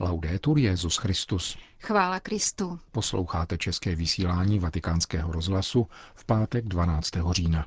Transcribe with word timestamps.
Laudetur 0.00 0.58
Jezus 0.58 0.96
Christus. 0.96 1.58
Chvála 1.80 2.20
Kristu. 2.20 2.78
Posloucháte 2.92 3.58
české 3.58 3.94
vysílání 3.94 4.58
Vatikánského 4.58 5.32
rozhlasu 5.32 5.86
v 6.14 6.24
pátek 6.24 6.64
12. 6.64 7.10
října. 7.30 7.66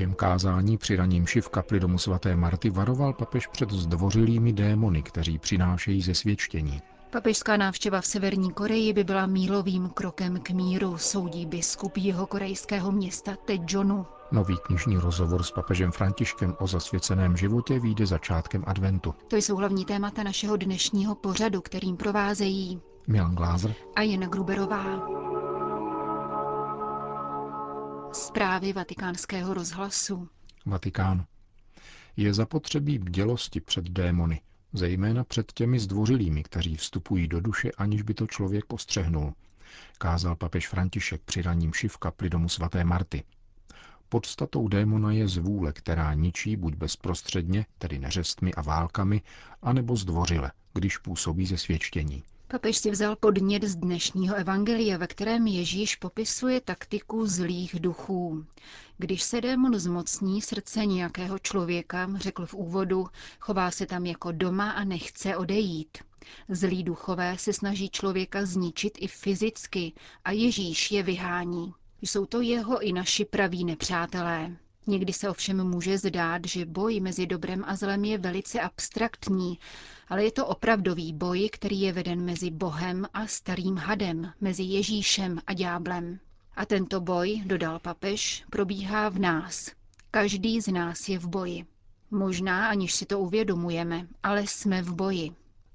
Během 0.00 0.14
kázání 0.14 0.78
při 0.78 0.96
raním 0.96 1.26
v 1.40 1.48
kapli 1.48 1.80
domu 1.80 1.98
svaté 1.98 2.36
Marty 2.36 2.70
varoval 2.70 3.12
papež 3.12 3.46
před 3.46 3.70
zdvořilými 3.70 4.52
démony, 4.52 5.02
kteří 5.02 5.38
přinášejí 5.38 6.02
ze 6.02 6.14
svědčení. 6.14 6.82
Papežská 7.10 7.56
návštěva 7.56 8.00
v 8.00 8.06
Severní 8.06 8.52
Koreji 8.52 8.92
by 8.92 9.04
byla 9.04 9.26
mílovým 9.26 9.88
krokem 9.88 10.40
k 10.40 10.50
míru, 10.50 10.98
soudí 10.98 11.46
biskup 11.46 11.96
jeho 11.96 12.26
korejského 12.26 12.92
města 12.92 13.36
Tejonu. 13.44 14.06
Nový 14.32 14.56
knižní 14.66 14.96
rozhovor 14.96 15.42
s 15.42 15.50
papežem 15.50 15.92
Františkem 15.92 16.56
o 16.58 16.66
zasvěceném 16.66 17.36
životě 17.36 17.78
vyjde 17.78 18.06
začátkem 18.06 18.64
adventu. 18.66 19.14
To 19.28 19.36
jsou 19.36 19.56
hlavní 19.56 19.84
témata 19.84 20.22
našeho 20.22 20.56
dnešního 20.56 21.14
pořadu, 21.14 21.60
kterým 21.60 21.96
provázejí 21.96 22.80
Milan 23.08 23.34
Glázer 23.34 23.74
a 23.96 24.02
Jana 24.02 24.26
Gruberová. 24.26 25.29
Zprávy 28.12 28.72
vatikánského 28.72 29.54
rozhlasu. 29.54 30.28
Vatikán. 30.66 31.26
Je 32.16 32.34
zapotřebí 32.34 32.98
bdělosti 32.98 33.60
před 33.60 33.84
démony, 33.84 34.40
zejména 34.72 35.24
před 35.24 35.52
těmi 35.52 35.80
zdvořilými, 35.80 36.42
kteří 36.42 36.76
vstupují 36.76 37.28
do 37.28 37.40
duše, 37.40 37.70
aniž 37.78 38.02
by 38.02 38.14
to 38.14 38.26
člověk 38.26 38.64
postřehnul, 38.64 39.34
kázal 39.98 40.36
papež 40.36 40.68
František 40.68 41.22
při 41.24 41.42
raním 41.42 41.72
šiv 41.72 41.98
kapli 41.98 42.30
domu 42.30 42.48
svaté 42.48 42.84
Marty. 42.84 43.24
Podstatou 44.08 44.68
démona 44.68 45.12
je 45.12 45.28
zvůle, 45.28 45.72
která 45.72 46.14
ničí 46.14 46.56
buď 46.56 46.74
bezprostředně, 46.74 47.66
tedy 47.78 47.98
neřestmi 47.98 48.54
a 48.54 48.62
válkami, 48.62 49.22
anebo 49.62 49.96
zdvořile, 49.96 50.52
když 50.74 50.98
působí 50.98 51.46
ze 51.46 51.58
svědčení. 51.58 52.22
Papež 52.50 52.78
si 52.78 52.90
vzal 52.90 53.16
podnět 53.16 53.64
z 53.64 53.76
dnešního 53.76 54.34
evangelia, 54.34 54.98
ve 54.98 55.06
kterém 55.06 55.46
Ježíš 55.46 55.96
popisuje 55.96 56.60
taktiku 56.60 57.26
zlých 57.26 57.80
duchů. 57.80 58.46
Když 58.98 59.22
se 59.22 59.40
démon 59.40 59.78
zmocní 59.78 60.42
srdce 60.42 60.86
nějakého 60.86 61.38
člověka, 61.38 62.10
řekl 62.14 62.46
v 62.46 62.54
úvodu, 62.54 63.06
chová 63.40 63.70
se 63.70 63.86
tam 63.86 64.06
jako 64.06 64.32
doma 64.32 64.70
a 64.70 64.84
nechce 64.84 65.36
odejít. 65.36 65.98
Zlí 66.48 66.84
duchové 66.84 67.38
se 67.38 67.52
snaží 67.52 67.90
člověka 67.90 68.46
zničit 68.46 68.98
i 69.00 69.08
fyzicky 69.08 69.92
a 70.24 70.32
Ježíš 70.32 70.90
je 70.90 71.02
vyhání. 71.02 71.74
Jsou 72.02 72.26
to 72.26 72.40
jeho 72.40 72.80
i 72.80 72.92
naši 72.92 73.24
praví 73.24 73.64
nepřátelé. 73.64 74.56
Někdy 74.90 75.12
se 75.12 75.28
ovšem 75.30 75.64
může 75.64 75.98
zdát, 75.98 76.42
že 76.44 76.66
boj 76.66 77.00
mezi 77.00 77.26
dobrem 77.26 77.64
a 77.66 77.76
zlem 77.76 78.04
je 78.04 78.18
velice 78.18 78.60
abstraktní, 78.60 79.58
ale 80.08 80.24
je 80.24 80.32
to 80.32 80.46
opravdový 80.46 81.12
boj, 81.12 81.48
který 81.52 81.80
je 81.80 81.92
veden 81.92 82.24
mezi 82.24 82.50
Bohem 82.50 83.06
a 83.14 83.26
starým 83.26 83.76
hadem, 83.76 84.32
mezi 84.40 84.62
Ježíšem 84.62 85.40
a 85.46 85.52
ďáblem. 85.54 86.20
A 86.56 86.66
tento 86.66 87.00
boj, 87.00 87.42
dodal 87.46 87.78
papež, 87.78 88.44
probíhá 88.50 89.08
v 89.08 89.18
nás. 89.18 89.70
Každý 90.10 90.60
z 90.60 90.68
nás 90.72 91.08
je 91.08 91.18
v 91.18 91.26
boji. 91.28 91.66
Možná, 92.10 92.68
aniž 92.68 92.94
si 92.94 93.06
to 93.06 93.18
uvědomujeme, 93.20 94.06
ale 94.22 94.42
jsme 94.42 94.82
v 94.82 94.94
boji. 94.94 95.30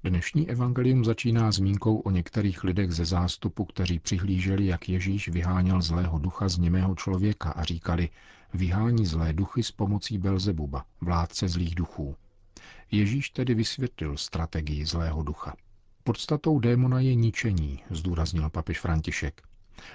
Dnešní 0.08 0.50
evangelium 0.50 1.04
začíná 1.04 1.52
zmínkou 1.52 1.96
o 1.96 2.10
některých 2.10 2.64
lidech 2.64 2.92
ze 2.92 3.04
zástupu, 3.04 3.64
kteří 3.64 3.98
přihlíželi, 3.98 4.66
jak 4.66 4.88
Ježíš 4.88 5.28
vyháněl 5.28 5.82
zlého 5.82 6.18
ducha 6.18 6.48
z 6.48 6.58
němého 6.58 6.94
člověka 6.94 7.50
a 7.50 7.64
říkali, 7.64 8.08
vyhání 8.54 9.06
zlé 9.06 9.32
duchy 9.32 9.62
s 9.62 9.72
pomocí 9.72 10.18
Belzebuba, 10.18 10.84
vládce 11.00 11.48
zlých 11.48 11.74
duchů. 11.74 12.16
Ježíš 12.90 13.30
tedy 13.30 13.54
vysvětlil 13.54 14.16
strategii 14.16 14.86
zlého 14.86 15.22
ducha. 15.22 15.56
Podstatou 16.04 16.58
démona 16.58 17.00
je 17.00 17.14
ničení, 17.14 17.82
zdůraznil 17.90 18.50
papež 18.50 18.80
František. 18.80 19.42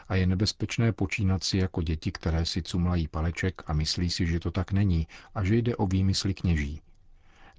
A 0.08 0.16
je 0.16 0.28
nebezpečné 0.28 0.92
počínat 0.92 1.44
si 1.44 1.58
jako 1.58 1.82
děti, 1.82 2.12
které 2.12 2.46
si 2.46 2.64
cumlají 2.64 3.08
paleček 3.08 3.62
a 3.68 3.74
myslí 3.74 4.10
si, 4.10 4.28
že 4.28 4.40
to 4.40 4.52
tak 4.52 4.72
není 4.72 5.08
a 5.36 5.44
že 5.44 5.56
jde 5.56 5.76
o 5.76 5.88
výmysly 5.88 6.34
kněží. 6.34 6.82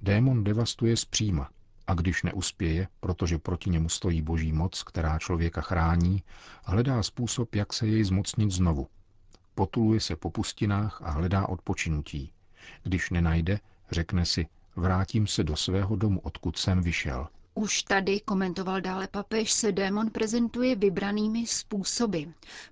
Démon 0.03 0.45
devastuje 0.45 0.97
zpříma, 0.97 1.51
a 1.93 1.95
když 1.95 2.23
neuspěje, 2.23 2.89
protože 3.01 3.39
proti 3.39 3.71
němu 3.71 3.89
stojí 3.89 4.23
boží 4.23 4.53
moc, 4.53 4.83
která 4.83 5.19
člověka 5.19 5.61
chrání, 5.61 6.23
hledá 6.65 7.03
způsob, 7.03 7.55
jak 7.55 7.73
se 7.73 7.87
jej 7.87 8.05
zmocnit 8.05 8.51
znovu. 8.51 8.89
Potuluje 9.55 10.01
se 10.01 10.17
po 10.17 10.31
pustinách 10.31 11.03
a 11.03 11.11
hledá 11.11 11.49
odpočinutí. 11.49 12.33
Když 12.83 13.11
nenajde, 13.11 13.61
řekne 13.91 14.27
si, 14.27 14.47
vrátím 14.77 15.27
se 15.27 15.45
do 15.45 15.57
svého 15.57 15.97
domu, 15.97 16.21
odkud 16.21 16.59
jsem 16.59 16.83
vyšel. 16.83 17.29
Už 17.55 17.83
tady, 17.83 18.21
komentoval 18.21 18.81
dále 18.81 19.09
papež, 19.09 19.53
se 19.53 19.73
démon 19.73 20.11
prezentuje 20.11 20.77
vybranými 20.77 21.47
způsoby, 21.47 22.23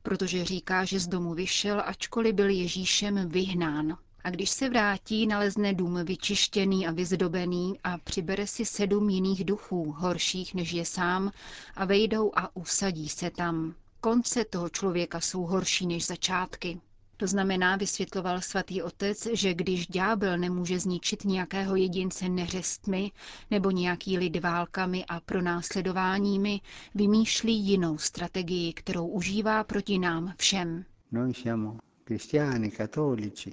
protože 0.03 0.45
říká, 0.45 0.85
že 0.85 1.01
z 1.01 1.07
domu 1.07 1.35
vyšel, 1.35 1.83
ačkoliv 1.87 2.35
byl 2.35 2.49
Ježíšem 2.49 3.29
vyhnán. 3.29 3.97
A 4.25 4.31
když 4.31 4.51
se 4.51 4.69
vrátí, 4.69 5.27
nalezne 5.27 5.75
dům 5.75 6.05
vyčištěný 6.05 6.87
a 6.87 6.91
vyzdobený 6.93 7.79
a 7.85 7.99
přibere 7.99 8.47
si 8.47 8.65
sedm 8.65 9.09
jiných 9.09 9.45
duchů, 9.45 9.93
horších 9.99 10.55
než 10.55 10.73
je 10.73 10.85
sám, 10.85 11.31
a 11.77 11.85
vejdou 11.85 12.33
a 12.37 12.57
usadí 12.57 13.09
se 13.09 13.31
tam. 13.31 13.75
Konce 14.01 14.45
toho 14.45 14.69
člověka 14.69 15.21
jsou 15.21 15.43
horší 15.43 15.87
než 15.87 16.07
začátky. 16.07 16.81
To 17.17 17.27
znamená, 17.27 17.77
vysvětloval 17.77 18.41
svatý 18.41 18.83
otec, 18.83 19.27
že 19.33 19.55
když 19.55 19.87
ďábel 19.87 20.39
nemůže 20.39 20.79
zničit 20.79 21.25
nějakého 21.25 21.77
jedince 21.77 22.29
neřestmi 22.29 23.13
nebo 23.51 23.71
nějaký 23.71 24.19
lid 24.19 24.37
válkami 24.41 25.05
a 25.09 25.21
pronásledováními, 25.21 26.61
vymýšlí 26.95 27.55
jinou 27.61 27.99
strategii, 27.99 28.73
kterou 28.73 29.07
užívá 29.07 29.65
proti 29.65 29.99
nám 29.99 30.35
všem. 30.39 30.85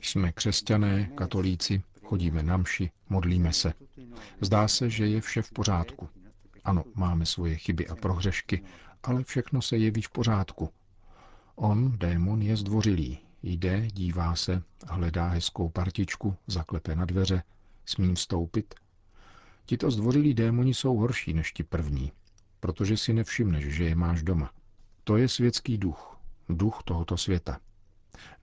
Jsme 0.02 0.32
křesťané, 0.32 1.06
katolíci, 1.16 1.82
chodíme 2.04 2.44
na 2.44 2.58
mši, 2.58 2.92
modlíme 3.10 3.54
se. 3.54 3.74
Zdá 4.42 4.68
se, 4.68 4.90
že 4.90 5.08
je 5.08 5.22
vše 5.22 5.42
v 5.42 5.52
pořádku. 5.52 6.10
Ano, 6.64 6.84
máme 6.96 7.26
svoje 7.26 7.56
chyby 7.56 7.88
a 7.88 7.96
prohřešky, 7.96 8.64
ale 9.04 9.24
všechno 9.24 9.62
se 9.62 9.78
jeví 9.78 10.02
v 10.02 10.10
pořádku. 10.10 10.70
On, 11.56 11.98
démon, 11.98 12.42
je 12.42 12.58
zdvořilý, 12.58 13.20
Jde, 13.44 13.88
dívá 13.94 14.36
se, 14.36 14.64
hledá 14.88 15.28
hezkou 15.28 15.70
partičku, 15.70 16.36
zaklepe 16.48 16.96
na 16.96 17.06
dveře, 17.06 17.44
smím 17.86 18.16
vstoupit. 18.16 18.76
Tito 19.66 19.92
zdvořilí 19.92 20.34
démoni 20.34 20.74
jsou 20.74 20.98
horší 20.98 21.34
než 21.34 21.52
ti 21.52 21.64
první, 21.64 22.12
protože 22.60 22.98
si 22.98 23.14
nevšimneš, 23.14 23.66
že 23.66 23.84
je 23.84 23.96
máš 23.96 24.24
doma. 24.24 24.52
To 25.04 25.18
je 25.18 25.28
světský 25.28 25.78
duch, 25.78 26.20
duch 26.50 26.82
tohoto 26.86 27.18
světa. 27.18 27.60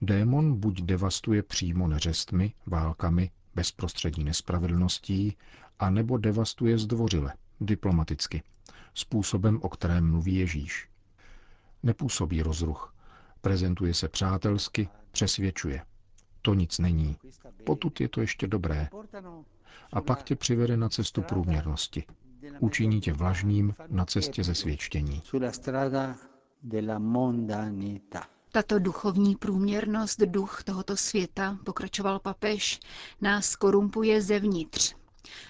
Démon 0.01 0.59
buď 0.59 0.81
devastuje 0.81 1.43
přímo 1.43 1.87
neřestmi, 1.87 2.53
válkami, 2.65 3.31
bezprostřední 3.55 4.23
nespravedlností, 4.23 5.37
anebo 5.79 6.17
devastuje 6.17 6.77
zdvořile, 6.77 7.33
diplomaticky, 7.61 8.43
způsobem, 8.93 9.59
o 9.61 9.69
kterém 9.69 10.11
mluví 10.11 10.35
Ježíš. 10.35 10.89
Nepůsobí 11.83 12.41
rozruch, 12.41 12.95
Prezentuje 13.45 13.93
se 13.93 14.07
přátelsky, 14.09 14.87
přesvědčuje. 15.11 15.81
To 16.41 16.53
nic 16.53 16.79
není. 16.79 17.17
Potud 17.65 18.01
je 18.01 18.09
to 18.09 18.21
ještě 18.21 18.47
dobré. 18.47 18.89
A 19.93 20.01
pak 20.01 20.23
tě 20.23 20.35
přivede 20.35 20.77
na 20.77 20.89
cestu 20.89 21.21
průměrnosti. 21.21 22.03
Učiní 22.59 23.01
tě 23.01 23.13
vlažným 23.13 23.75
na 23.87 24.05
cestě 24.05 24.43
ze 24.43 24.55
svědčení. 24.55 25.21
Tato 28.55 28.79
duchovní 28.79 29.35
průměrnost, 29.35 30.19
duch 30.19 30.63
tohoto 30.63 30.97
světa, 30.97 31.57
pokračoval 31.65 32.19
papež, 32.19 32.79
nás 33.21 33.55
korumpuje 33.55 34.21
zevnitř. 34.21 34.95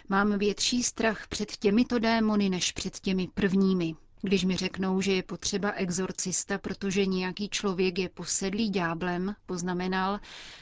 Mám 0.09 0.37
větší 0.37 0.83
strach 0.83 1.27
před 1.27 1.57
těmito 1.57 1.99
démony 1.99 2.49
než 2.49 2.71
před 2.71 2.99
těmi 2.99 3.27
prvními. 3.33 3.95
Když 4.21 4.43
mi 4.43 4.55
řeknou, 4.57 5.01
že 5.01 5.13
je 5.13 5.23
potřeba 5.23 5.71
exorcista, 5.71 6.57
protože 6.57 7.05
nějaký 7.05 7.49
člověk 7.49 7.99
je 7.99 8.09
posedlý 8.09 8.69
dňáblem, 8.69 9.35
poznamenal, 9.45 10.19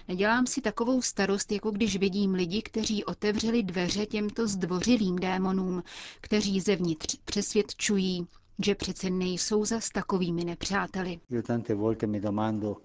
nedělám 0.08 0.48
si 0.48 0.62
takovou 0.62 1.02
starost, 1.02 1.52
jako 1.52 1.72
když 1.72 1.96
vidím 1.98 2.34
lidi, 2.34 2.62
kteří 2.62 3.06
otevřeli 3.06 3.64
dveře 3.64 4.06
těmto 4.06 4.48
zdvořilým 4.48 5.16
démonům, 5.16 5.84
kteří 6.22 6.60
zevnitř 6.62 7.16
přesvědčují, 7.26 8.28
že 8.60 8.76
přece 8.76 9.10
nejsou 9.10 9.66
zas 9.66 9.90
takovými 9.90 10.44
nepřáteli. 10.44 11.20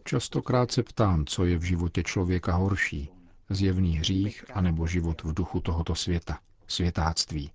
Častokrát 0.04 0.72
se 0.72 0.82
ptám, 0.82 1.26
co 1.26 1.44
je 1.44 1.58
v 1.58 1.62
životě 1.62 2.02
člověka 2.02 2.54
horší. 2.54 3.10
Zjevný 3.50 3.98
hřích 3.98 4.44
anebo 4.54 4.86
život 4.86 5.22
v 5.22 5.34
duchu 5.34 5.60
tohoto 5.60 5.94
světa, 5.94 6.38
světáctví. 6.66 7.50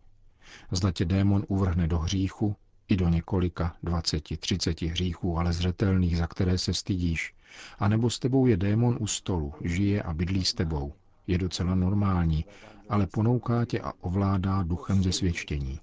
Zda 0.71 0.91
tě 0.91 1.05
démon 1.05 1.43
uvrhne 1.47 1.87
do 1.87 1.99
hříchu, 1.99 2.55
i 2.87 2.95
do 2.97 3.09
několika, 3.09 3.75
dvaceti, 3.83 4.37
třiceti 4.37 4.87
hříchů, 4.87 5.37
ale 5.37 5.53
zřetelných, 5.53 6.17
za 6.17 6.27
které 6.27 6.57
se 6.57 6.73
stydíš. 6.73 7.33
A 7.79 7.87
nebo 7.87 8.09
s 8.09 8.19
tebou 8.19 8.45
je 8.45 8.57
démon 8.57 8.97
u 8.99 9.07
stolu, 9.07 9.53
žije 9.61 10.03
a 10.03 10.13
bydlí 10.13 10.45
s 10.45 10.53
tebou. 10.53 10.93
Je 11.27 11.37
docela 11.37 11.75
normální, 11.75 12.45
ale 12.89 13.07
ponouká 13.07 13.65
tě 13.65 13.79
a 13.79 13.93
ovládá 14.01 14.63
duchem 14.63 15.03
zesvědčení. 15.03 15.79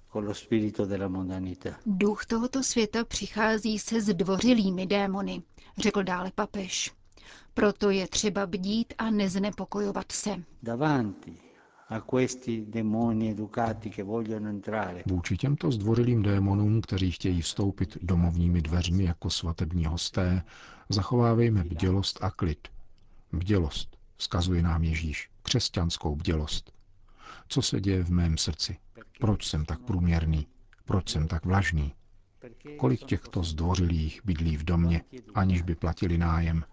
Duch 1.85 2.25
tohoto 2.25 2.63
světa 2.63 3.05
přichází 3.05 3.79
se 3.79 4.01
zdvořilými 4.01 4.85
démony, 4.87 5.41
řekl 5.77 6.03
dále 6.03 6.31
papež. 6.35 6.91
Proto 7.53 7.89
je 7.89 8.07
třeba 8.07 8.47
bdít 8.47 8.93
a 8.97 9.11
neznepokojovat 9.11 10.11
se. 10.11 10.43
Vůči 15.05 15.37
těmto 15.37 15.71
zdvořilým 15.71 16.21
démonům, 16.23 16.81
kteří 16.81 17.11
chtějí 17.11 17.41
vstoupit 17.41 17.97
domovními 18.01 18.61
dveřmi 18.61 19.03
jako 19.03 19.29
svatební 19.29 19.85
hosté, 19.85 20.43
zachovávejme 20.89 21.63
bdělost 21.63 22.23
a 22.23 22.31
klid. 22.31 22.67
Bdělost, 23.33 23.97
vzkazuje 24.21 24.61
nám 24.61 24.83
Ježíš, 24.83 25.29
křesťanskou 25.43 26.15
bdělost. 26.15 26.71
Co 27.47 27.61
se 27.61 27.81
děje 27.81 28.03
v 28.03 28.09
mém 28.11 28.37
srdci? 28.37 28.77
Proč 29.19 29.47
jsem 29.47 29.65
tak 29.65 29.79
průměrný? 29.81 30.47
Proč 30.85 31.09
jsem 31.09 31.27
tak 31.27 31.45
vlažný? 31.45 31.93
Kolik 32.77 33.03
těchto 33.05 33.43
zdvořilých 33.43 34.21
bydlí 34.25 34.57
v 34.57 34.63
domě, 34.63 35.01
aniž 35.35 35.61
by 35.61 35.75
platili 35.75 36.17
nájem? 36.17 36.63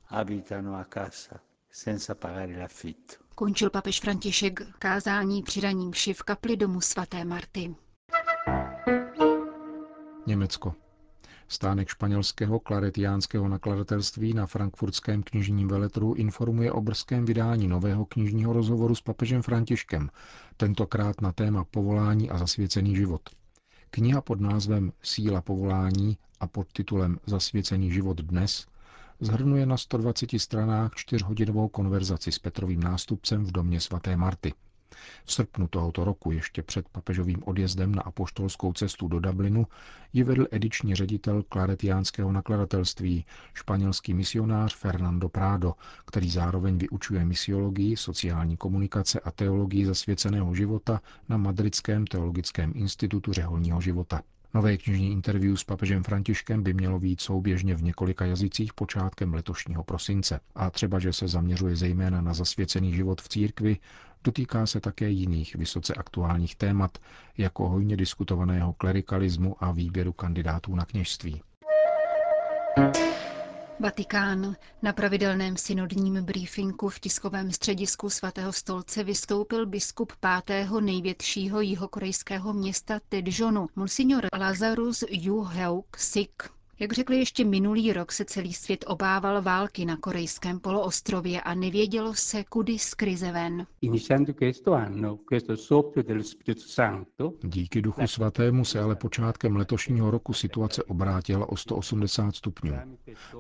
Končil 3.35 3.71
papež 3.71 4.01
František 4.01 4.61
kázání 4.79 5.43
při 5.43 5.61
raním 5.61 5.93
v 6.13 6.23
kapli 6.23 6.57
domu 6.57 6.81
svaté 6.81 7.25
Marty. 7.25 7.75
Německo. 10.27 10.75
Stánek 11.51 11.89
španělského 11.89 12.61
klaretiánského 12.61 13.49
nakladatelství 13.49 14.35
na 14.35 14.47
frankfurtském 14.47 15.23
knižním 15.23 15.69
veletru 15.69 16.15
informuje 16.15 16.73
o 16.73 16.81
brzkém 16.81 17.25
vydání 17.25 17.69
nového 17.69 18.05
knižního 18.05 18.53
rozhovoru 18.53 18.95
s 18.95 19.01
papežem 19.01 19.43
Františkem, 19.43 20.11
tentokrát 20.57 21.21
na 21.21 21.33
téma 21.33 21.65
povolání 21.65 22.31
a 22.31 22.39
zasvěcený 22.39 22.97
život. 22.97 23.31
Kniha 23.91 24.21
pod 24.21 24.41
názvem 24.41 24.93
Síla 25.03 25.43
povolání 25.43 26.19
a 26.41 26.47
pod 26.47 26.73
titulem 26.73 27.19
Zasvěcený 27.27 27.93
život 27.93 28.21
dnes 28.21 28.67
zhrnuje 29.21 29.67
na 29.67 29.77
120 29.77 30.31
stranách 30.39 30.95
čtyřhodinovou 30.95 31.69
konverzaci 31.69 32.33
s 32.33 32.39
Petrovým 32.39 32.81
nástupcem 32.81 33.45
v 33.45 33.53
domě 33.53 33.81
svaté 33.81 34.17
Marty. 34.17 34.53
V 35.25 35.33
srpnu 35.33 35.69
tohoto 35.69 36.05
roku, 36.05 36.31
ještě 36.31 36.63
před 36.63 36.89
papežovým 36.89 37.43
odjezdem 37.45 37.95
na 37.95 38.03
apoštolskou 38.03 38.73
cestu 38.73 39.09
do 39.09 39.21
Dublinu, 39.21 39.67
ji 40.13 40.25
vedl 40.25 40.47
ediční 40.51 40.95
ředitel 40.95 41.43
klaretiánského 41.43 42.33
nakladatelství, 42.33 43.25
španělský 43.55 44.15
misionář 44.15 44.77
Fernando 44.77 45.29
Prado, 45.29 45.75
který 46.07 46.31
zároveň 46.31 46.79
vyučuje 46.79 47.25
misiologii, 47.25 47.97
sociální 47.97 48.57
komunikace 48.57 49.21
a 49.21 49.31
teologii 49.31 49.87
zasvěceného 49.87 50.55
života 50.55 51.01
na 51.29 51.37
Madridském 51.37 52.07
teologickém 52.07 52.73
institutu 52.75 53.33
řeholního 53.33 53.81
života. 53.81 54.23
Nové 54.55 54.77
knižní 54.77 55.13
interview 55.13 55.57
s 55.57 55.65
papežem 55.65 56.03
Františkem 56.03 56.63
by 56.63 56.75
mělo 56.75 57.01
být 57.01 57.21
souběžně 57.21 57.75
v 57.75 57.83
několika 57.83 58.25
jazycích 58.25 58.75
počátkem 58.75 59.35
letošního 59.35 59.85
prosince. 59.85 60.41
A 60.55 60.71
třeba, 60.71 60.99
že 60.99 61.13
se 61.13 61.29
zaměřuje 61.29 61.77
zejména 61.77 62.21
na 62.21 62.35
zasvěcený 62.35 62.95
život 62.95 63.23
v 63.23 63.29
církvi, 63.29 63.77
dotýká 64.25 64.67
se 64.67 64.81
také 64.81 65.11
jiných 65.11 65.55
vysoce 65.57 65.95
aktuálních 65.95 66.57
témat, 66.57 66.99
jako 67.39 67.69
hojně 67.69 67.97
diskutovaného 67.97 68.73
klerikalismu 68.73 69.65
a 69.65 69.73
výběru 69.73 70.13
kandidátů 70.13 70.75
na 70.75 70.85
kněžství. 70.85 71.43
Vatikán. 73.81 74.57
Na 74.83 74.93
pravidelném 74.93 75.57
synodním 75.57 76.25
briefingu 76.25 76.89
v 76.89 77.01
tiskovém 77.01 77.53
středisku 77.53 78.11
svatého 78.11 78.53
stolce 78.53 79.05
vystoupil 79.05 79.67
biskup 79.67 80.13
pátého 80.21 80.81
největšího 80.81 81.61
jihokorejského 81.61 82.53
města 82.53 83.01
Tedžonu, 83.09 83.69
monsignor 83.77 84.27
Lazarus 84.39 85.05
Yu 85.11 85.43
Heuk 85.43 85.97
Sik. 85.97 86.58
Jak 86.81 86.93
řekl 86.93 87.13
ještě 87.13 87.45
minulý 87.45 87.93
rok, 87.93 88.13
se 88.13 88.25
celý 88.25 88.53
svět 88.53 88.85
obával 88.89 89.43
války 89.43 89.85
na 89.85 89.97
korejském 89.97 90.61
poloostrově 90.61 91.41
a 91.41 91.55
nevědělo 91.55 92.15
se, 92.15 92.45
kudy 92.45 92.79
z 92.79 92.95
krize 92.95 93.33
ven. 93.33 93.67
Díky 97.43 97.83
Duchu 97.83 98.07
Svatému 98.07 98.65
se 98.65 98.81
ale 98.81 98.97
počátkem 98.97 99.57
letošního 99.57 100.11
roku 100.11 100.33
situace 100.33 100.83
obrátila 100.83 101.49
o 101.49 101.57
180 101.57 102.37
stupňů. 102.37 102.75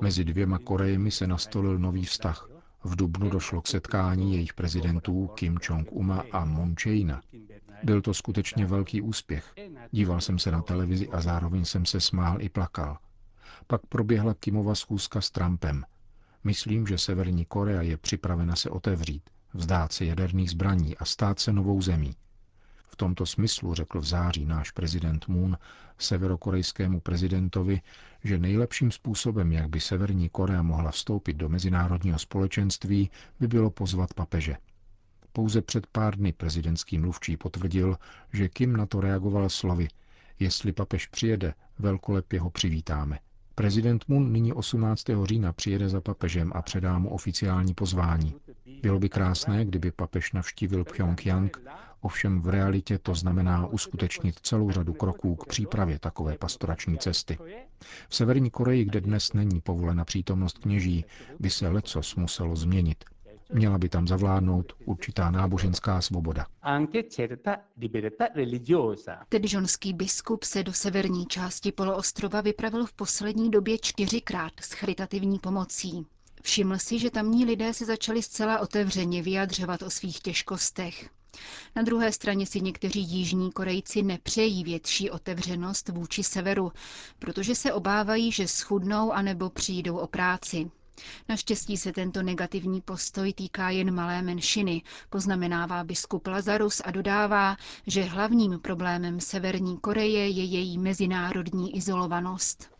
Mezi 0.00 0.24
dvěma 0.24 0.58
Korejemi 0.58 1.10
se 1.10 1.26
nastolil 1.26 1.78
nový 1.78 2.04
vztah. 2.04 2.48
V 2.84 2.96
Dubnu 2.96 3.30
došlo 3.30 3.60
k 3.60 3.66
setkání 3.66 4.34
jejich 4.34 4.54
prezidentů 4.54 5.30
Kim 5.34 5.58
Jong-uma 5.68 6.24
a 6.32 6.44
Moon 6.44 6.74
Jae-na. 6.86 7.22
Byl 7.82 8.02
to 8.02 8.14
skutečně 8.14 8.66
velký 8.66 9.02
úspěch. 9.02 9.54
Díval 9.90 10.20
jsem 10.20 10.38
se 10.38 10.50
na 10.50 10.62
televizi 10.62 11.08
a 11.08 11.20
zároveň 11.20 11.64
jsem 11.64 11.86
se 11.86 12.00
smál 12.00 12.36
i 12.40 12.48
plakal. 12.48 12.98
Pak 13.66 13.86
proběhla 13.86 14.34
Kimova 14.34 14.74
schůzka 14.74 15.20
s 15.20 15.30
Trumpem. 15.30 15.84
Myslím, 16.44 16.86
že 16.86 16.98
Severní 16.98 17.44
Korea 17.44 17.82
je 17.82 17.96
připravena 17.96 18.56
se 18.56 18.70
otevřít, 18.70 19.30
vzdát 19.54 19.92
se 19.92 20.04
jaderných 20.04 20.50
zbraní 20.50 20.96
a 20.96 21.04
stát 21.04 21.40
se 21.40 21.52
novou 21.52 21.82
zemí. 21.82 22.16
V 22.88 22.96
tomto 22.96 23.26
smyslu 23.26 23.74
řekl 23.74 24.00
v 24.00 24.04
září 24.04 24.44
náš 24.44 24.70
prezident 24.70 25.28
Moon 25.28 25.58
severokorejskému 25.98 27.00
prezidentovi, 27.00 27.80
že 28.24 28.38
nejlepším 28.38 28.90
způsobem, 28.90 29.52
jak 29.52 29.68
by 29.68 29.80
Severní 29.80 30.28
Korea 30.28 30.62
mohla 30.62 30.90
vstoupit 30.90 31.34
do 31.34 31.48
mezinárodního 31.48 32.18
společenství, 32.18 33.10
by 33.40 33.48
bylo 33.48 33.70
pozvat 33.70 34.14
papeže. 34.14 34.56
Pouze 35.32 35.62
před 35.62 35.86
pár 35.86 36.16
dny 36.16 36.32
prezidentský 36.32 36.98
mluvčí 36.98 37.36
potvrdil, 37.36 37.96
že 38.32 38.48
Kim 38.48 38.76
na 38.76 38.86
to 38.86 39.00
reagoval 39.00 39.48
slovy 39.48 39.88
Jestli 40.40 40.72
papež 40.72 41.06
přijede, 41.06 41.54
velkolepě 41.78 42.40
ho 42.40 42.50
přivítáme. 42.50 43.18
Prezident 43.58 44.04
Moon 44.08 44.32
nyní 44.32 44.52
18. 44.52 45.04
října 45.24 45.52
přijede 45.52 45.88
za 45.88 46.00
papežem 46.00 46.52
a 46.54 46.62
předá 46.62 46.98
mu 46.98 47.10
oficiální 47.10 47.74
pozvání. 47.74 48.34
Bylo 48.82 48.98
by 48.98 49.08
krásné, 49.08 49.64
kdyby 49.64 49.90
papež 49.92 50.32
navštívil 50.32 50.84
Pyongyang, 50.84 51.58
ovšem 52.00 52.40
v 52.40 52.48
realitě 52.48 52.98
to 52.98 53.14
znamená 53.14 53.66
uskutečnit 53.66 54.38
celou 54.42 54.70
řadu 54.70 54.92
kroků 54.92 55.36
k 55.36 55.46
přípravě 55.46 55.98
takové 55.98 56.38
pastorační 56.38 56.98
cesty. 56.98 57.38
V 58.08 58.14
Severní 58.14 58.50
Koreji, 58.50 58.84
kde 58.84 59.00
dnes 59.00 59.32
není 59.32 59.60
povolena 59.60 60.04
přítomnost 60.04 60.58
kněží, 60.58 61.04
by 61.40 61.50
se 61.50 61.68
lecos 61.68 62.16
muselo 62.16 62.56
změnit. 62.56 63.04
Měla 63.52 63.78
by 63.78 63.88
tam 63.88 64.08
zavládnout 64.08 64.72
určitá 64.84 65.30
náboženská 65.30 66.00
svoboda. 66.00 66.46
Tedžonský 69.28 69.92
biskup 69.92 70.44
se 70.44 70.62
do 70.62 70.72
severní 70.72 71.26
části 71.26 71.72
poloostrova 71.72 72.40
vypravil 72.40 72.86
v 72.86 72.92
poslední 72.92 73.50
době 73.50 73.78
čtyřikrát 73.78 74.52
s 74.60 74.72
charitativní 74.72 75.38
pomocí. 75.38 76.06
Všiml 76.42 76.78
si, 76.78 76.98
že 76.98 77.10
tamní 77.10 77.44
lidé 77.44 77.74
se 77.74 77.84
začali 77.84 78.22
zcela 78.22 78.58
otevřeně 78.58 79.22
vyjadřovat 79.22 79.82
o 79.82 79.90
svých 79.90 80.20
těžkostech. 80.20 81.10
Na 81.76 81.82
druhé 81.82 82.12
straně 82.12 82.46
si 82.46 82.60
někteří 82.60 83.00
jižní 83.02 83.52
Korejci 83.52 84.02
nepřejí 84.02 84.64
větší 84.64 85.10
otevřenost 85.10 85.88
vůči 85.88 86.22
severu, 86.22 86.72
protože 87.18 87.54
se 87.54 87.72
obávají, 87.72 88.32
že 88.32 88.48
schudnou 88.48 89.12
anebo 89.12 89.50
přijdou 89.50 89.96
o 89.96 90.06
práci. 90.06 90.70
Naštěstí 91.28 91.76
se 91.76 91.92
tento 91.92 92.22
negativní 92.22 92.80
postoj 92.80 93.32
týká 93.32 93.70
jen 93.70 93.94
malé 93.94 94.22
menšiny, 94.22 94.82
poznamenává 95.10 95.84
biskup 95.84 96.26
Lazarus 96.26 96.82
a 96.84 96.90
dodává, 96.90 97.56
že 97.86 98.02
hlavním 98.02 98.60
problémem 98.60 99.20
Severní 99.20 99.78
Koreje 99.78 100.28
je 100.28 100.44
její 100.44 100.78
mezinárodní 100.78 101.76
izolovanost. 101.76 102.70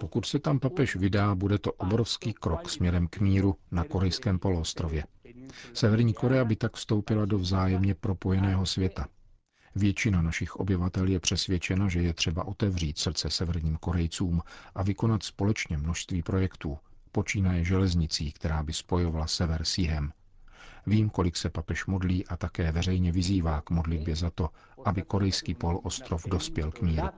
Pokud 0.00 0.26
se 0.26 0.38
tam 0.38 0.58
papež 0.60 0.96
vydá, 0.96 1.34
bude 1.34 1.58
to 1.58 1.72
obrovský 1.72 2.32
krok 2.32 2.70
směrem 2.70 3.08
k 3.08 3.18
míru 3.20 3.56
na 3.70 3.84
korejském 3.84 4.38
poloostrově. 4.38 5.04
Severní 5.72 6.14
Korea 6.14 6.44
by 6.44 6.56
tak 6.56 6.76
vstoupila 6.76 7.24
do 7.24 7.38
vzájemně 7.38 7.94
propojeného 7.94 8.66
světa. 8.66 9.06
Většina 9.76 10.22
našich 10.22 10.56
obyvatel 10.56 11.08
je 11.08 11.20
přesvědčena, 11.20 11.88
že 11.88 12.02
je 12.02 12.14
třeba 12.14 12.44
otevřít 12.44 12.98
srdce 12.98 13.30
severním 13.30 13.76
Korejcům 13.76 14.42
a 14.74 14.82
vykonat 14.82 15.22
společně 15.22 15.76
množství 15.78 16.22
projektů, 16.22 16.78
počínaje 17.12 17.64
železnicí, 17.64 18.32
která 18.32 18.62
by 18.62 18.72
spojovala 18.72 19.26
sever 19.26 19.64
s 19.64 19.78
jihem. 19.78 20.12
Vím, 20.86 21.10
kolik 21.10 21.36
se 21.36 21.50
papež 21.50 21.86
modlí 21.86 22.26
a 22.26 22.36
také 22.36 22.72
veřejně 22.72 23.12
vyzývá 23.12 23.60
k 23.60 23.70
modlitbě 23.70 24.16
za 24.16 24.30
to, 24.30 24.50
aby 24.84 25.02
korejský 25.02 25.54
poloostrov 25.54 26.24
dospěl 26.28 26.70
k 26.72 26.80
míru. 26.80 27.08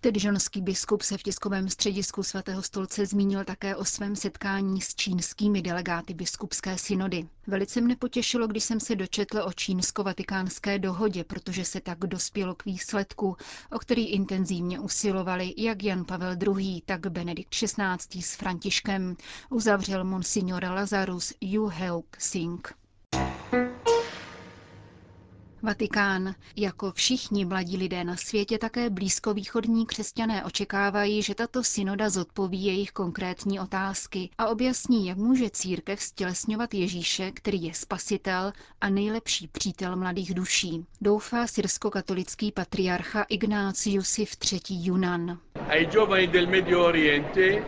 Tedžonský 0.00 0.62
biskup 0.62 1.02
se 1.02 1.18
v 1.18 1.22
tiskovém 1.22 1.68
středisku 1.68 2.22
svatého 2.22 2.62
stolce 2.62 3.06
zmínil 3.06 3.44
také 3.44 3.76
o 3.76 3.84
svém 3.84 4.16
setkání 4.16 4.80
s 4.80 4.94
čínskými 4.94 5.62
delegáty 5.62 6.14
biskupské 6.14 6.78
synody. 6.78 7.28
Velice 7.46 7.80
mne 7.80 7.96
potěšilo, 7.96 8.46
když 8.46 8.64
jsem 8.64 8.80
se 8.80 8.96
dočetl 8.96 9.38
o 9.38 9.52
čínsko-vatikánské 9.52 10.78
dohodě, 10.78 11.24
protože 11.24 11.64
se 11.64 11.80
tak 11.80 11.98
dospělo 11.98 12.54
k 12.54 12.64
výsledku, 12.64 13.36
o 13.72 13.78
který 13.78 14.08
intenzivně 14.08 14.80
usilovali 14.80 15.54
jak 15.56 15.82
Jan 15.82 16.04
Pavel 16.04 16.36
II., 16.56 16.82
tak 16.86 17.06
Benedikt 17.06 17.50
XVI. 17.50 18.22
s 18.22 18.34
Františkem, 18.34 19.16
uzavřel 19.50 20.04
monsignor 20.04 20.64
Lazarus 20.64 21.32
Yu 21.40 21.66
Heuk 21.66 22.16
Singh. 22.18 22.79
Vatikán. 25.62 26.34
Jako 26.56 26.92
všichni 26.92 27.44
mladí 27.44 27.76
lidé 27.76 28.04
na 28.04 28.16
světě 28.16 28.58
také 28.58 28.90
blízkovýchodní 28.90 29.86
křesťané 29.86 30.44
očekávají, 30.44 31.22
že 31.22 31.34
tato 31.34 31.64
synoda 31.64 32.10
zodpoví 32.10 32.64
jejich 32.64 32.90
konkrétní 32.90 33.60
otázky 33.60 34.30
a 34.38 34.46
objasní, 34.48 35.06
jak 35.06 35.18
může 35.18 35.50
církev 35.50 36.02
stělesňovat 36.02 36.74
Ježíše, 36.74 37.32
který 37.32 37.62
je 37.62 37.74
spasitel 37.74 38.52
a 38.80 38.88
nejlepší 38.88 39.48
přítel 39.48 39.96
mladých 39.96 40.34
duší. 40.34 40.84
Doufá 41.00 41.46
syrsko-katolický 41.46 42.52
patriarcha 42.52 43.22
Ignácius 43.22 44.18
III. 44.18 44.60
Junan. 44.70 45.38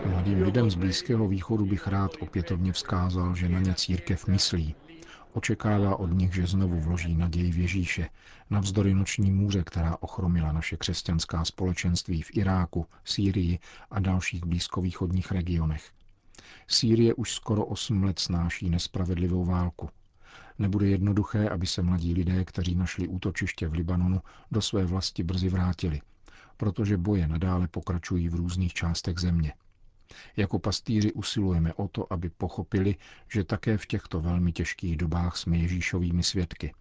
Mladým 0.05 0.43
lidem 0.43 0.71
z 0.71 0.75
Blízkého 0.75 1.29
východu 1.29 1.67
bych 1.67 1.87
rád 1.87 2.11
opětovně 2.21 2.73
vzkázal, 2.73 3.35
že 3.35 3.49
na 3.49 3.61
ně 3.61 3.75
církev 3.75 4.27
myslí 4.27 4.75
Očekává 5.35 5.97
od 5.97 6.07
nich, 6.07 6.35
že 6.35 6.47
znovu 6.47 6.81
vloží 6.81 7.15
naději 7.15 7.53
v 7.53 7.59
Ježíše, 7.59 8.09
navzdory 8.51 8.95
noční 8.95 9.31
můře, 9.31 9.63
která 9.65 9.97
ochromila 10.01 10.53
naše 10.53 10.77
křesťanská 10.77 11.45
společenství 11.45 12.23
v 12.23 12.37
Iráku, 12.37 12.87
Sýrii 13.05 13.59
a 13.91 14.01
dalších 14.01 14.45
blízkovýchodních 14.45 15.33
regionech. 15.33 15.91
Sýrie 16.69 17.15
už 17.15 17.33
skoro 17.33 17.65
8 17.67 18.05
let 18.05 18.19
snáší 18.19 18.71
nespravedlivou 18.71 19.45
válku. 19.45 19.89
Nebude 20.59 20.87
jednoduché, 20.87 21.49
aby 21.49 21.67
se 21.67 21.83
mladí 21.83 22.15
lidé, 22.15 22.45
kteří 22.45 22.75
našli 22.75 23.09
útočiště 23.09 23.69
v 23.69 23.73
Libanonu, 23.73 24.21
do 24.51 24.63
své 24.63 24.85
vlasti 24.85 25.23
brzy 25.23 25.49
vrátili, 25.49 26.01
protože 26.57 26.97
boje 26.97 27.29
nadále 27.29 27.69
pokračují 27.69 28.29
v 28.29 28.35
různých 28.35 28.75
částech 28.75 29.19
země. 29.19 29.53
Jako 30.37 30.59
pastýři 30.59 31.13
usilujeme 31.13 31.75
o 31.75 31.89
to, 31.89 32.13
aby 32.13 32.29
pochopili, 32.29 32.97
že 33.29 33.45
také 33.45 33.79
v 33.79 33.87
těchto 33.87 34.21
velmi 34.21 34.53
těžkých 34.53 34.97
dobách 34.97 35.37
jsme 35.37 35.57
Ježíšovými 35.57 36.23
svědky. 36.23 36.75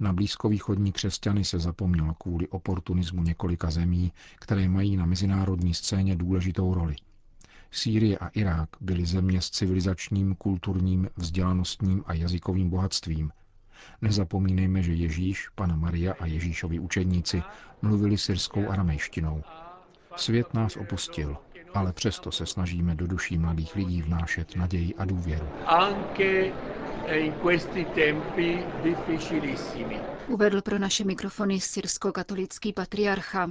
Na 0.00 0.12
blízkovýchodní 0.12 0.92
křesťany 0.92 1.44
se 1.44 1.58
zapomnělo 1.58 2.14
kvůli 2.14 2.48
oportunismu 2.48 3.22
několika 3.22 3.70
zemí, 3.70 4.12
které 4.40 4.68
mají 4.68 4.96
na 4.96 5.06
mezinárodní 5.06 5.74
scéně 5.74 6.16
důležitou 6.16 6.74
roli. 6.74 6.96
Sýrie 7.70 8.18
a 8.18 8.28
Irák 8.28 8.68
byly 8.80 9.06
země 9.06 9.40
s 9.40 9.50
civilizačním, 9.50 10.34
kulturním, 10.34 11.08
vzdělanostním 11.16 12.02
a 12.06 12.14
jazykovým 12.14 12.70
bohatstvím. 12.70 13.30
Nezapomínejme, 14.02 14.82
že 14.82 14.92
Ježíš, 14.92 15.48
Pana 15.48 15.76
Maria 15.76 16.14
a 16.20 16.26
Ježíšovi 16.26 16.78
učedníci 16.78 17.42
mluvili 17.82 18.18
syrskou 18.18 18.68
aramejštinou. 18.68 19.42
Svět 20.16 20.54
nás 20.54 20.76
opustil, 20.76 21.36
ale 21.74 21.92
přesto 21.92 22.32
se 22.32 22.46
snažíme 22.46 22.94
do 22.94 23.06
duší 23.06 23.38
mladých 23.38 23.76
lidí 23.76 24.02
vnášet 24.02 24.56
naději 24.56 24.94
a 24.94 25.04
důvěru. 25.04 25.48
Uvedl 30.28 30.62
pro 30.62 30.78
naše 30.78 31.04
mikrofony 31.04 31.60
syrsko-katolický 31.60 32.72
patriarcha. 32.72 33.50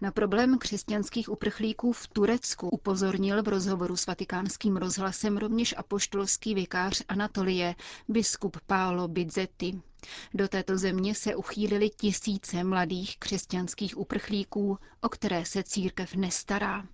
Na 0.00 0.10
problém 0.10 0.58
křesťanských 0.58 1.28
uprchlíků 1.28 1.92
v 1.92 2.06
Turecku 2.06 2.68
upozornil 2.68 3.42
v 3.42 3.48
rozhovoru 3.48 3.96
s 3.96 4.06
vatikánským 4.06 4.76
rozhlasem 4.76 5.36
rovněž 5.36 5.74
apoštolský 5.78 6.54
vikář 6.54 7.02
Anatolie, 7.08 7.74
biskup 8.08 8.56
Paolo 8.66 9.08
Bizzetti. 9.08 9.80
Do 10.34 10.48
této 10.48 10.78
země 10.78 11.14
se 11.14 11.36
uchýlili 11.36 11.90
tisíce 11.90 12.64
mladých 12.64 13.18
křesťanských 13.18 13.98
uprchlíků, 13.98 14.78
o 15.00 15.08
které 15.08 15.44
se 15.44 15.62
církev 15.62 16.14
nestará. 16.14 16.84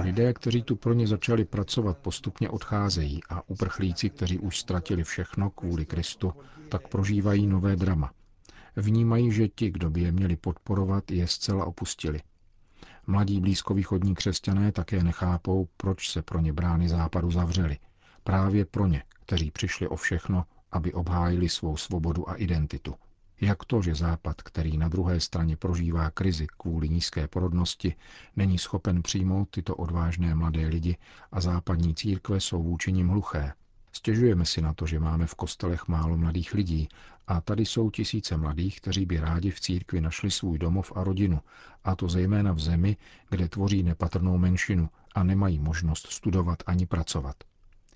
Lidé, 0.00 0.32
kteří 0.32 0.62
tu 0.62 0.76
pro 0.76 0.92
ně 0.92 1.06
začali 1.06 1.44
pracovat, 1.44 1.98
postupně 1.98 2.50
odcházejí 2.50 3.20
a 3.28 3.48
uprchlíci, 3.48 4.10
kteří 4.10 4.38
už 4.38 4.58
ztratili 4.58 5.04
všechno 5.04 5.50
kvůli 5.50 5.86
Kristu, 5.86 6.32
tak 6.68 6.88
prožívají 6.88 7.46
nové 7.46 7.76
drama. 7.76 8.12
Vnímají, 8.76 9.32
že 9.32 9.48
ti, 9.48 9.70
kdo 9.70 9.90
by 9.90 10.00
je 10.00 10.12
měli 10.12 10.36
podporovat, 10.36 11.10
je 11.10 11.26
zcela 11.26 11.64
opustili. 11.64 12.20
Mladí 13.06 13.40
blízkovýchodní 13.40 14.14
křesťané 14.14 14.72
také 14.72 15.02
nechápou, 15.02 15.68
proč 15.76 16.10
se 16.10 16.22
pro 16.22 16.40
ně 16.40 16.52
brány 16.52 16.88
západu 16.88 17.30
zavřely. 17.30 17.78
Právě 18.24 18.64
pro 18.64 18.86
ně, 18.86 19.02
kteří 19.26 19.50
přišli 19.50 19.88
o 19.88 19.96
všechno 19.96 20.44
aby 20.76 20.92
obhájili 20.92 21.48
svou 21.48 21.76
svobodu 21.76 22.30
a 22.30 22.34
identitu. 22.34 22.94
Jak 23.40 23.64
to, 23.64 23.82
že 23.82 23.94
Západ, 23.94 24.42
který 24.42 24.78
na 24.78 24.88
druhé 24.88 25.20
straně 25.20 25.56
prožívá 25.56 26.10
krizi 26.10 26.46
kvůli 26.58 26.88
nízké 26.88 27.28
porodnosti, 27.28 27.94
není 28.36 28.58
schopen 28.58 29.02
přijmout 29.02 29.50
tyto 29.50 29.76
odvážné 29.76 30.34
mladé 30.34 30.66
lidi 30.66 30.96
a 31.32 31.40
západní 31.40 31.94
církve 31.94 32.40
jsou 32.40 32.62
vůči 32.62 32.92
nim 32.92 33.08
hluché. 33.08 33.52
Stěžujeme 33.92 34.44
si 34.44 34.60
na 34.60 34.74
to, 34.74 34.86
že 34.86 35.00
máme 35.00 35.26
v 35.26 35.34
kostelech 35.34 35.88
málo 35.88 36.16
mladých 36.16 36.54
lidí 36.54 36.88
a 37.26 37.40
tady 37.40 37.66
jsou 37.66 37.90
tisíce 37.90 38.36
mladých, 38.36 38.80
kteří 38.80 39.06
by 39.06 39.20
rádi 39.20 39.50
v 39.50 39.60
církvi 39.60 40.00
našli 40.00 40.30
svůj 40.30 40.58
domov 40.58 40.92
a 40.94 41.04
rodinu, 41.04 41.40
a 41.84 41.96
to 41.96 42.08
zejména 42.08 42.52
v 42.52 42.60
zemi, 42.60 42.96
kde 43.30 43.48
tvoří 43.48 43.82
nepatrnou 43.82 44.38
menšinu 44.38 44.88
a 45.14 45.22
nemají 45.22 45.58
možnost 45.58 46.06
studovat 46.06 46.62
ani 46.66 46.86
pracovat. 46.86 47.36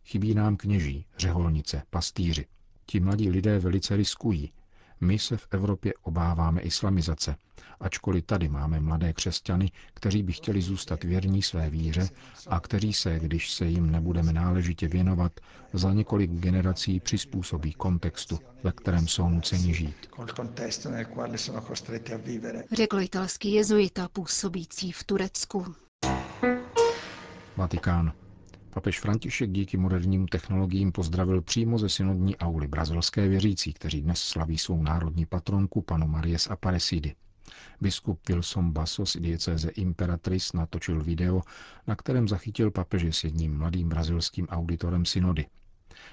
Chybí 0.05 0.35
nám 0.35 0.57
kněží, 0.57 1.07
řeholnice, 1.19 1.83
pastýři. 1.91 2.47
Ti 2.91 3.01
mladí 3.01 3.31
lidé 3.31 3.59
velice 3.59 3.97
riskují. 3.97 4.53
My 5.01 5.19
se 5.19 5.37
v 5.37 5.47
Evropě 5.51 5.93
obáváme 6.03 6.61
islamizace, 6.61 7.37
ačkoliv 7.81 8.25
tady 8.27 8.49
máme 8.49 8.81
mladé 8.81 9.13
křesťany, 9.13 9.71
kteří 9.95 10.23
by 10.23 10.33
chtěli 10.33 10.63
zůstat 10.63 11.05
věrní 11.05 11.43
své 11.43 11.71
víře 11.71 12.09
a 12.47 12.61
kteří 12.61 12.93
se, 12.93 13.19
když 13.21 13.53
se 13.53 13.65
jim 13.67 13.91
nebudeme 13.91 14.33
náležitě 14.33 14.89
věnovat, 14.89 15.33
za 15.73 15.93
několik 15.93 16.31
generací 16.31 17.01
přizpůsobí 17.01 17.73
kontextu, 17.73 18.39
ve 18.63 18.73
kterém 18.73 19.09
jsou 19.09 19.29
nuceni 19.29 19.75
žít. 19.75 19.97
Řekl 22.73 23.01
italský 23.01 23.53
jezuita 23.53 24.09
působící 24.09 24.93
v 24.93 25.05
Turecku. 25.05 25.75
Vatikán. 27.57 28.13
Papež 28.73 29.01
František 29.01 29.51
díky 29.51 29.77
moderním 29.77 30.29
technologiím 30.29 30.93
pozdravil 30.93 31.43
přímo 31.43 31.79
ze 31.79 31.89
synodní 31.89 32.37
auly 32.37 32.69
brazilské 32.69 33.29
věřící, 33.29 33.73
kteří 33.73 34.03
dnes 34.03 34.23
slaví 34.23 34.59
svou 34.59 34.83
národní 34.83 35.27
patronku 35.27 35.83
panu 35.83 36.07
Maries 36.07 36.51
Aparecidy. 36.51 37.15
Biskup 37.81 38.29
Wilson 38.29 38.73
Basso 38.73 39.07
z 39.07 39.17
diecéze 39.17 39.71
Imperatrice 39.71 40.57
natočil 40.57 41.03
video, 41.03 41.43
na 41.87 41.97
kterém 41.97 42.29
zachytil 42.29 42.71
papeže 42.71 43.13
s 43.13 43.25
jedním 43.25 43.59
mladým 43.59 43.89
brazilským 43.89 44.47
auditorem 44.49 45.05
synody. 45.05 45.47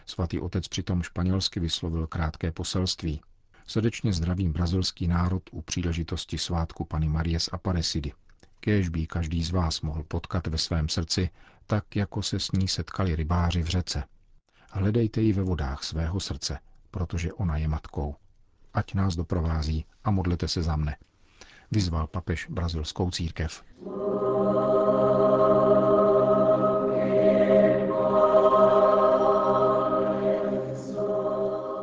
Svatý 0.05 0.39
otec 0.39 0.67
přitom 0.67 1.03
španělsky 1.03 1.59
vyslovil 1.59 2.07
krátké 2.07 2.51
poselství. 2.51 3.21
Srdečně 3.67 4.13
zdravím 4.13 4.53
brazilský 4.53 5.07
národ 5.07 5.43
u 5.51 5.61
příležitosti 5.61 6.37
svátku 6.37 6.85
Pany 6.85 7.09
Maries 7.09 7.49
Aparecidy. 7.51 8.11
Kéž 8.59 8.89
by 8.89 9.07
každý 9.07 9.43
z 9.43 9.51
vás 9.51 9.81
mohl 9.81 10.03
potkat 10.03 10.47
ve 10.47 10.57
svém 10.57 10.89
srdci, 10.89 11.29
tak 11.67 11.95
jako 11.95 12.21
se 12.21 12.39
s 12.39 12.51
ní 12.51 12.67
setkali 12.67 13.15
rybáři 13.15 13.63
v 13.63 13.67
řece. 13.67 14.03
Hledejte 14.71 15.21
ji 15.21 15.33
ve 15.33 15.43
vodách 15.43 15.83
svého 15.83 16.19
srdce, 16.19 16.59
protože 16.91 17.33
ona 17.33 17.57
je 17.57 17.67
matkou. 17.67 18.15
Ať 18.73 18.93
nás 18.93 19.15
doprovází 19.15 19.85
a 20.03 20.11
modlete 20.11 20.47
se 20.47 20.63
za 20.63 20.75
mne. 20.75 20.97
Vyzval 21.71 22.07
papež 22.07 22.47
brazilskou 22.49 23.11
církev. 23.11 23.63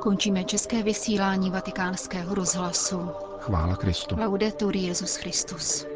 Končíme 0.00 0.44
české 0.44 0.82
vysílání 0.82 1.50
vatikánského 1.50 2.34
rozhlasu. 2.34 3.10
Chvála 3.38 3.76
Kristu. 3.76 4.16
Laudetur 4.20 4.76
Jezus 4.76 5.16
Christus. 5.16 5.86